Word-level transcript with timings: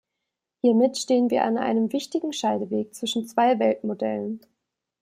Hiermit 0.63 0.97
stehen 0.97 1.29
wir 1.29 1.43
an 1.43 1.59
einem 1.59 1.93
wichtigen 1.93 2.33
Scheideweg 2.33 2.95
zwischen 2.95 3.27
zwei 3.27 3.59
Weltmodellen. 3.59 4.41